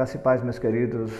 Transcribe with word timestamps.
Graça 0.00 0.16
e 0.16 0.20
paz, 0.20 0.42
meus 0.42 0.58
queridos. 0.58 1.12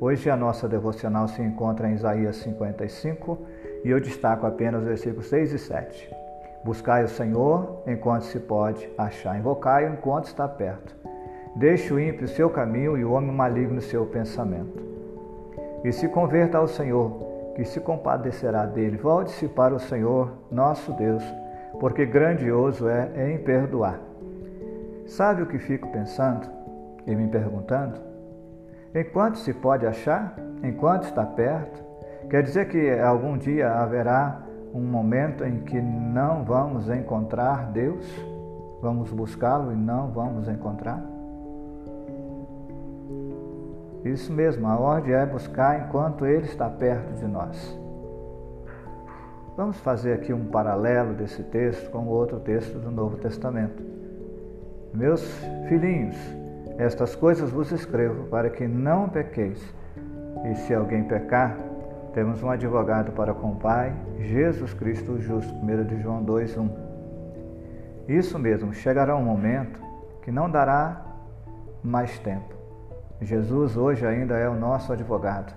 Hoje 0.00 0.30
a 0.30 0.34
nossa 0.34 0.66
devocional 0.66 1.28
se 1.28 1.42
encontra 1.42 1.86
em 1.86 1.96
Isaías 1.96 2.36
55 2.36 3.38
e 3.84 3.90
eu 3.90 4.00
destaco 4.00 4.46
apenas 4.46 4.80
os 4.80 4.88
versículos 4.88 5.26
6 5.26 5.52
e 5.52 5.58
7. 5.58 6.10
Buscai 6.64 7.04
o 7.04 7.08
Senhor 7.08 7.82
enquanto 7.86 8.22
se 8.22 8.40
pode 8.40 8.88
achar, 8.96 9.38
invocai-o 9.38 9.92
enquanto 9.92 10.24
está 10.24 10.48
perto. 10.48 10.96
Deixe 11.54 11.92
o 11.92 12.00
ímpio 12.00 12.26
seu 12.26 12.48
caminho 12.48 12.96
e 12.96 13.04
o 13.04 13.12
homem 13.12 13.32
maligno 13.32 13.82
seu 13.82 14.06
pensamento. 14.06 14.82
E 15.84 15.92
se 15.92 16.08
converta 16.08 16.56
ao 16.56 16.66
Senhor, 16.66 17.52
que 17.54 17.66
se 17.66 17.80
compadecerá 17.80 18.64
dele. 18.64 18.96
Volte-se 18.96 19.46
para 19.46 19.74
o 19.74 19.78
Senhor, 19.78 20.32
nosso 20.50 20.90
Deus, 20.94 21.22
porque 21.78 22.06
grandioso 22.06 22.88
é 22.88 23.30
em 23.30 23.36
perdoar. 23.36 24.00
Sabe 25.04 25.42
o 25.42 25.46
que 25.46 25.58
fico 25.58 25.86
pensando? 25.88 26.59
E 27.10 27.16
me 27.16 27.28
perguntando: 27.28 28.00
enquanto 28.94 29.38
se 29.38 29.52
pode 29.52 29.86
achar, 29.86 30.36
enquanto 30.62 31.04
está 31.04 31.24
perto, 31.24 31.82
quer 32.28 32.42
dizer 32.42 32.68
que 32.68 32.90
algum 33.00 33.36
dia 33.36 33.70
haverá 33.72 34.42
um 34.72 34.80
momento 34.80 35.44
em 35.44 35.60
que 35.60 35.80
não 35.80 36.44
vamos 36.44 36.88
encontrar 36.88 37.70
Deus? 37.72 38.06
Vamos 38.80 39.12
buscá-lo 39.12 39.72
e 39.72 39.76
não 39.76 40.10
vamos 40.10 40.48
encontrar? 40.48 41.04
Isso 44.04 44.32
mesmo, 44.32 44.66
a 44.66 44.78
ordem 44.78 45.12
é 45.12 45.26
buscar 45.26 45.86
enquanto 45.86 46.24
Ele 46.24 46.44
está 46.44 46.68
perto 46.70 47.12
de 47.14 47.26
nós. 47.26 47.78
Vamos 49.56 49.78
fazer 49.80 50.14
aqui 50.14 50.32
um 50.32 50.46
paralelo 50.46 51.12
desse 51.12 51.42
texto 51.42 51.90
com 51.90 52.06
outro 52.06 52.40
texto 52.40 52.78
do 52.78 52.90
Novo 52.90 53.18
Testamento. 53.18 53.82
Meus 54.94 55.22
filhinhos, 55.68 56.16
estas 56.80 57.14
coisas 57.14 57.50
vos 57.50 57.70
escrevo 57.72 58.24
para 58.28 58.48
que 58.48 58.66
não 58.66 59.06
pequeis. 59.06 59.62
E 60.50 60.54
se 60.54 60.72
alguém 60.72 61.04
pecar, 61.04 61.54
temos 62.14 62.42
um 62.42 62.48
advogado 62.48 63.12
para 63.12 63.34
com 63.34 63.52
o 63.52 63.56
Pai, 63.56 63.94
Jesus 64.18 64.72
Cristo 64.72 65.12
o 65.12 65.20
justo. 65.20 65.52
1 65.54 65.84
de 65.84 66.00
João 66.00 66.24
2:1. 66.24 66.70
Isso 68.08 68.38
mesmo, 68.38 68.72
chegará 68.72 69.14
um 69.14 69.22
momento 69.22 69.78
que 70.22 70.32
não 70.32 70.50
dará 70.50 71.04
mais 71.84 72.18
tempo. 72.20 72.54
Jesus 73.20 73.76
hoje 73.76 74.06
ainda 74.06 74.38
é 74.38 74.48
o 74.48 74.54
nosso 74.54 74.90
advogado. 74.90 75.52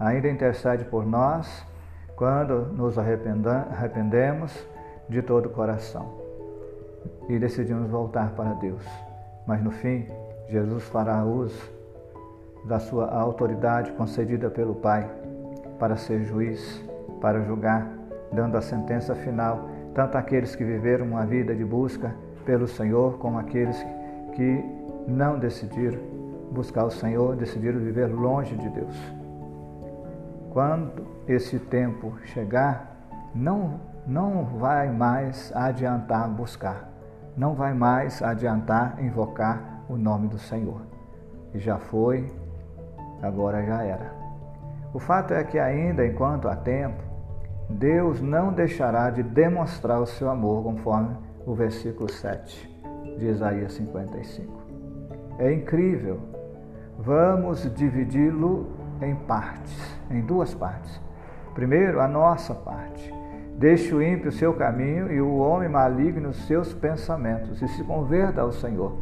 Ainda 0.00 0.30
intercede 0.30 0.86
por 0.86 1.04
nós 1.04 1.62
quando 2.16 2.72
nos 2.72 2.98
arrependemos 2.98 4.66
de 5.10 5.20
todo 5.20 5.46
o 5.46 5.50
coração 5.50 6.10
e 7.28 7.38
decidimos 7.38 7.90
voltar 7.90 8.30
para 8.30 8.54
Deus. 8.54 8.84
Mas 9.46 9.62
no 9.62 9.70
fim, 9.70 10.08
Jesus 10.48 10.84
fará 10.84 11.24
uso 11.24 11.72
da 12.64 12.78
sua 12.78 13.10
autoridade 13.10 13.92
concedida 13.92 14.48
pelo 14.50 14.74
Pai 14.74 15.10
para 15.78 15.96
ser 15.96 16.24
juiz, 16.24 16.82
para 17.20 17.42
julgar, 17.42 17.88
dando 18.32 18.56
a 18.56 18.62
sentença 18.62 19.14
final 19.14 19.68
tanto 19.94 20.18
àqueles 20.18 20.56
que 20.56 20.64
viveram 20.64 21.06
uma 21.06 21.24
vida 21.24 21.54
de 21.54 21.64
busca 21.64 22.12
pelo 22.44 22.66
Senhor, 22.66 23.16
como 23.18 23.38
àqueles 23.38 23.80
que 24.34 24.64
não 25.06 25.38
decidiram 25.38 26.00
buscar 26.50 26.84
o 26.84 26.90
Senhor, 26.90 27.36
decidiram 27.36 27.78
viver 27.78 28.06
longe 28.08 28.56
de 28.56 28.68
Deus. 28.68 28.94
Quando 30.50 31.06
esse 31.28 31.58
tempo 31.58 32.12
chegar, 32.24 32.96
não, 33.34 33.80
não 34.06 34.44
vai 34.44 34.90
mais 34.90 35.52
adiantar 35.54 36.28
buscar, 36.28 36.90
não 37.36 37.54
vai 37.54 37.72
mais 37.72 38.20
adiantar 38.20 38.96
invocar 39.00 39.73
o 39.88 39.96
nome 39.96 40.28
do 40.28 40.38
Senhor. 40.38 40.82
E 41.52 41.58
já 41.58 41.78
foi, 41.78 42.30
agora 43.22 43.64
já 43.64 43.82
era. 43.82 44.12
O 44.92 44.98
fato 44.98 45.34
é 45.34 45.42
que, 45.42 45.58
ainda 45.58 46.06
enquanto 46.06 46.48
há 46.48 46.56
tempo, 46.56 47.02
Deus 47.68 48.20
não 48.20 48.52
deixará 48.52 49.10
de 49.10 49.22
demonstrar 49.22 50.00
o 50.00 50.06
seu 50.06 50.30
amor, 50.30 50.62
conforme 50.62 51.16
o 51.46 51.54
versículo 51.54 52.10
7 52.10 52.70
de 53.18 53.26
Isaías 53.26 53.72
55. 53.72 54.52
É 55.38 55.52
incrível. 55.52 56.20
Vamos 56.98 57.68
dividi-lo 57.74 58.68
em 59.00 59.14
partes, 59.14 59.98
em 60.10 60.20
duas 60.20 60.54
partes. 60.54 61.00
Primeiro, 61.54 62.00
a 62.00 62.08
nossa 62.08 62.54
parte. 62.54 63.12
Deixe 63.56 63.94
o 63.94 64.02
ímpio 64.02 64.28
o 64.28 64.32
seu 64.32 64.54
caminho 64.54 65.12
e 65.12 65.20
o 65.20 65.36
homem 65.36 65.68
maligno 65.68 66.30
os 66.30 66.46
seus 66.46 66.72
pensamentos 66.72 67.62
e 67.62 67.68
se 67.68 67.84
converta 67.84 68.40
ao 68.40 68.52
Senhor. 68.52 68.96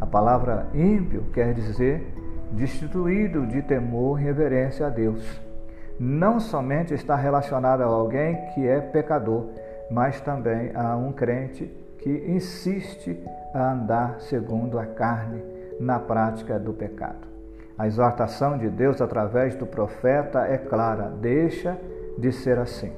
A 0.00 0.06
palavra 0.06 0.66
ímpio 0.74 1.24
quer 1.32 1.54
dizer 1.54 2.12
destituído 2.52 3.46
de 3.46 3.62
temor 3.62 4.20
e 4.20 4.24
reverência 4.24 4.86
a 4.86 4.90
Deus. 4.90 5.40
Não 5.98 6.38
somente 6.38 6.92
está 6.92 7.16
relacionado 7.16 7.82
a 7.82 7.86
alguém 7.86 8.36
que 8.54 8.66
é 8.66 8.80
pecador, 8.80 9.46
mas 9.90 10.20
também 10.20 10.70
a 10.74 10.96
um 10.96 11.12
crente 11.12 11.64
que 11.98 12.24
insiste 12.28 13.18
a 13.54 13.72
andar 13.72 14.20
segundo 14.20 14.78
a 14.78 14.86
carne 14.86 15.42
na 15.80 15.98
prática 15.98 16.58
do 16.58 16.72
pecado. 16.72 17.26
A 17.78 17.86
exortação 17.86 18.56
de 18.56 18.68
Deus 18.68 19.00
através 19.00 19.54
do 19.54 19.66
profeta 19.66 20.40
é 20.46 20.58
clara: 20.58 21.10
deixa 21.20 21.78
de 22.18 22.32
ser 22.32 22.58
assim. 22.58 22.92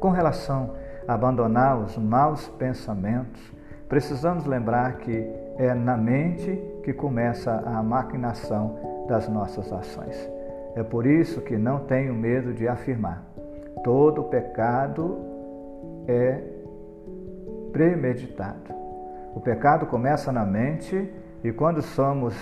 Com 0.00 0.10
relação 0.10 0.70
a 1.06 1.14
abandonar 1.14 1.78
os 1.78 1.96
maus 1.96 2.48
pensamentos, 2.48 3.40
precisamos 3.88 4.46
lembrar 4.46 4.96
que 4.98 5.41
é 5.58 5.74
na 5.74 5.96
mente 5.96 6.60
que 6.82 6.92
começa 6.92 7.62
a 7.64 7.82
maquinação 7.82 8.78
das 9.08 9.28
nossas 9.28 9.72
ações. 9.72 10.30
É 10.74 10.82
por 10.82 11.06
isso 11.06 11.40
que 11.40 11.56
não 11.56 11.80
tenho 11.80 12.14
medo 12.14 12.52
de 12.52 12.66
afirmar: 12.66 13.24
todo 13.84 14.24
pecado 14.24 15.18
é 16.06 16.40
premeditado. 17.72 18.72
O 19.34 19.40
pecado 19.40 19.86
começa 19.86 20.30
na 20.30 20.44
mente 20.44 21.10
e 21.42 21.52
quando 21.52 21.80
somos 21.82 22.34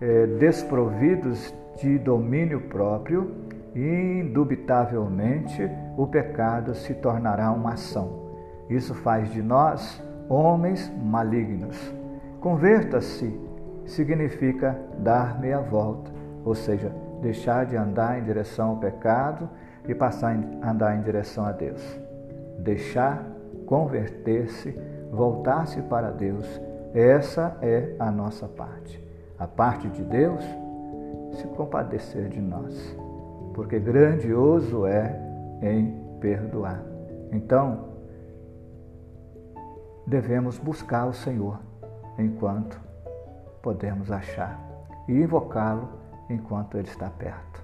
é, 0.00 0.26
desprovidos 0.26 1.54
de 1.80 1.98
domínio 1.98 2.60
próprio, 2.62 3.30
indubitavelmente 3.74 5.68
o 5.96 6.06
pecado 6.06 6.74
se 6.74 6.94
tornará 6.94 7.50
uma 7.52 7.74
ação. 7.74 8.30
Isso 8.68 8.94
faz 8.94 9.30
de 9.32 9.42
nós 9.42 10.02
homens 10.28 10.92
malignos. 11.02 11.99
Converta-se 12.40 13.38
significa 13.84 14.74
dar 14.98 15.38
meia 15.38 15.60
volta, 15.60 16.10
ou 16.42 16.54
seja, 16.54 16.90
deixar 17.20 17.66
de 17.66 17.76
andar 17.76 18.18
em 18.18 18.24
direção 18.24 18.70
ao 18.70 18.76
pecado 18.76 19.46
e 19.86 19.94
passar 19.94 20.34
a 20.62 20.70
andar 20.70 20.96
em 20.96 21.02
direção 21.02 21.44
a 21.44 21.52
Deus. 21.52 21.82
Deixar, 22.58 23.22
converter-se, 23.66 24.74
voltar-se 25.12 25.82
para 25.82 26.10
Deus. 26.10 26.46
Essa 26.94 27.58
é 27.60 27.94
a 27.98 28.10
nossa 28.10 28.48
parte. 28.48 29.04
A 29.38 29.46
parte 29.46 29.88
de 29.88 30.02
Deus, 30.02 30.42
se 31.32 31.46
compadecer 31.48 32.28
de 32.28 32.40
nós, 32.40 32.96
porque 33.52 33.78
grandioso 33.78 34.86
é 34.86 35.14
em 35.60 35.94
perdoar. 36.20 36.82
Então, 37.32 37.90
devemos 40.06 40.58
buscar 40.58 41.06
o 41.06 41.12
Senhor 41.12 41.69
enquanto 42.20 42.80
podemos 43.62 44.10
achar 44.10 44.58
e 45.08 45.12
invocá-lo 45.12 45.88
enquanto 46.28 46.76
ele 46.76 46.88
está 46.88 47.08
perto. 47.10 47.62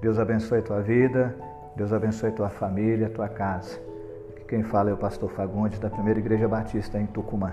Deus 0.00 0.18
abençoe 0.18 0.62
tua 0.62 0.80
vida, 0.80 1.34
Deus 1.76 1.92
abençoe 1.92 2.30
tua 2.32 2.48
família, 2.48 3.10
tua 3.10 3.28
casa. 3.28 3.80
Quem 4.46 4.62
fala 4.62 4.90
é 4.90 4.94
o 4.94 4.96
pastor 4.96 5.30
Fagundes 5.30 5.78
da 5.78 5.90
Primeira 5.90 6.18
Igreja 6.18 6.48
Batista 6.48 6.98
em 6.98 7.06
Tucumã. 7.06 7.52